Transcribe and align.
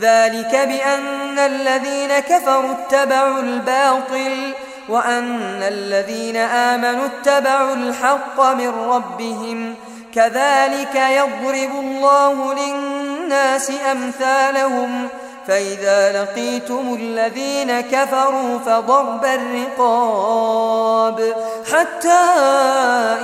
ذلك 0.00 0.50
بأن 0.50 1.38
الذين 1.38 2.18
كفروا 2.18 2.72
اتبعوا 2.72 3.40
الباطل 3.40 4.54
وأن 4.88 5.62
الذين 5.62 6.36
آمنوا 6.36 7.06
اتبعوا 7.06 7.74
الحق 7.74 8.40
من 8.40 8.68
ربهم 8.68 9.74
كذلك 10.14 10.94
يضرب 10.94 11.80
الله 11.80 12.54
للناس 12.54 13.72
أمثالهم 13.92 15.08
فإذا 15.48 16.22
لقيتم 16.22 16.96
الذين 17.00 17.80
كفروا 17.80 18.58
فضرب 18.58 19.24
الرقاب 19.24 21.34
حتى 21.72 22.24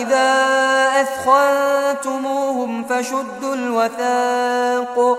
إذا 0.00 0.36
أثخنتموهم 1.00 2.84
فشدوا 2.84 3.54
الوثاق 3.54 5.18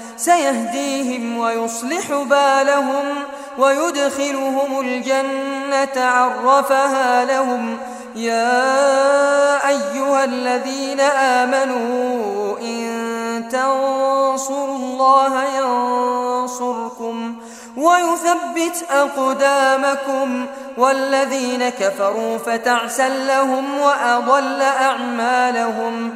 سيهديهم 0.21 1.37
ويصلح 1.37 2.11
بالهم 2.11 3.05
ويدخلهم 3.57 4.79
الجنة 4.79 6.05
عرفها 6.05 7.25
لهم. 7.25 7.77
يا 8.15 9.69
أيها 9.69 10.23
الذين 10.23 10.99
آمنوا 10.99 12.59
إن 12.59 13.43
تنصروا 13.51 14.77
الله 14.77 15.43
ينصركم 15.59 17.35
ويثبت 17.77 18.85
أقدامكم 18.91 20.45
والذين 20.77 21.69
كفروا 21.69 22.37
فتعسا 22.37 23.09
لهم 23.09 23.79
وأضل 23.79 24.61
أعمالهم. 24.61 26.15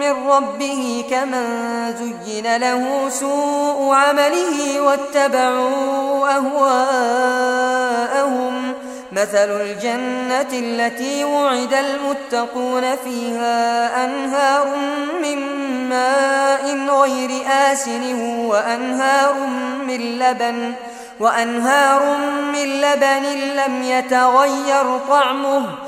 من 0.00 0.28
ربه 0.28 1.04
كمن 1.10 1.46
زين 1.98 2.56
له 2.56 3.08
سوء 3.08 3.94
عمله 3.94 4.80
واتبعوا 4.80 6.28
أهواءهم. 6.36 7.68
مثل 9.12 9.60
الجنة 9.60 10.52
التي 10.52 11.24
وعد 11.24 11.74
المتقون 11.74 12.96
فيها 13.04 14.04
أنهار 14.04 14.66
من 15.22 15.38
ماء 15.88 16.76
غير 17.00 17.30
آسن 17.72 18.14
وأنهار 18.46 19.34
من 19.86 20.18
لبن 20.18 20.72
وأنهار 21.20 22.16
من 22.52 22.80
لبن 22.80 23.24
لم 23.56 23.82
يتغير 23.82 24.98
طعمه. 25.08 25.87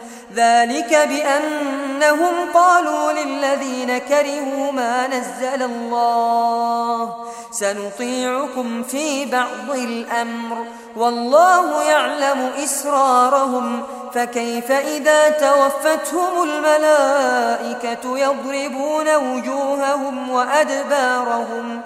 ذلك 0.35 1.09
بأنهم 1.09 2.33
قالوا 2.53 3.11
للذين 3.11 3.97
كرهوا 3.97 4.71
ما 4.71 5.07
نزل 5.07 5.63
الله. 5.63 7.15
سنطيعكم 7.51 8.83
في 8.83 9.25
بعض 9.25 9.75
الأمر. 9.75 10.65
والله 10.95 11.83
يعلم 11.83 12.51
إسرارهم. 12.63 13.83
فكيف 14.13 14.71
إذا 14.71 15.29
توفتهم 15.29 16.43
الملائكة 16.43 18.17
يضربون 18.17 19.15
وجوههم 19.15 20.29
وأدبارهم؟ 20.29 21.81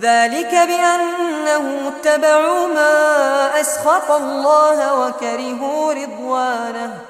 ذلك 0.00 0.50
بأنهم 0.50 1.86
اتبعوا 1.86 2.66
ما 2.66 3.60
أسخط 3.60 4.10
الله 4.10 5.06
وكرهوا 5.06 5.92
رضوانه. 5.92 7.09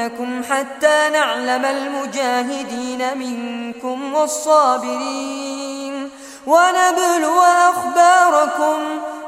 ولنبلونكم 0.00 0.42
حتى 0.50 1.08
نعلم 1.12 1.64
المجاهدين 1.64 3.18
منكم 3.18 4.14
والصابرين 4.14 6.10
ونبلو 6.46 7.40
أخباركم 7.70 8.78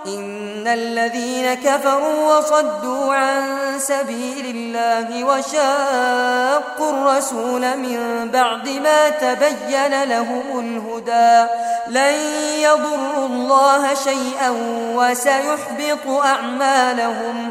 إن 0.07 0.67
الذين 0.67 1.55
كفروا 1.55 2.39
وصدوا 2.39 3.15
عن 3.15 3.59
سبيل 3.79 4.57
الله 4.57 5.25
وشاقوا 5.25 6.91
الرسول 6.91 7.61
من 7.61 8.31
بعد 8.33 8.69
ما 8.69 9.09
تبين 9.09 10.05
لهم 10.05 10.43
الهدى 10.59 11.51
لن 11.89 12.15
يضروا 12.61 13.27
الله 13.27 13.95
شيئا 13.95 14.51
وسيحبط 14.97 16.07
أعمالهم 16.25 17.51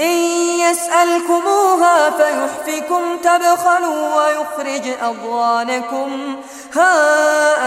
إن 0.00 0.16
يسألكموها 0.60 2.10
فيحفكم 2.10 3.02
تبخلوا 3.22 4.16
ويخرج 4.16 4.88
أضوانكم 5.02 6.36
ها 6.74 6.96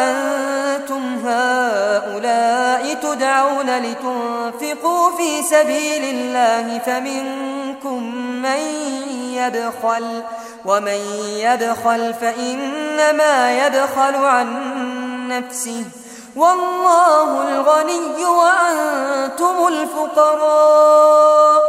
أنتم 0.10 1.22
هؤلاء 1.26 2.94
تدعون 2.94 3.78
لتنفقوا 3.78 5.12
في 5.18 5.44
سبيل 5.44 6.04
الله 6.04 6.80
فمنكم 6.80 8.16
من 8.16 8.60
يبخل 9.34 10.24
ومن 10.66 11.00
يبخل 11.38 12.14
فإنما 12.14 13.66
يبخل 13.66 14.16
عن 14.16 14.48
نفسه. 15.28 15.86
والله 16.36 17.50
الغني 17.50 18.26
وأنتم 18.26 19.68
الفقراء. 19.68 21.69